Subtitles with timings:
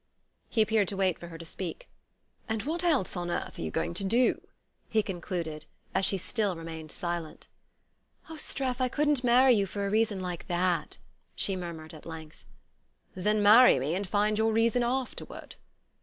[0.49, 1.87] He appeared to wait for her to speak.
[2.49, 4.41] "And what else on earth are you going to do?"
[4.89, 7.45] he concluded, as she still remained silent.
[8.27, 10.97] "Oh, Streff, I couldn't marry you for a reason like that!"
[11.35, 12.45] she murmured at length.
[13.13, 15.55] "Then marry me, and find your reason afterward."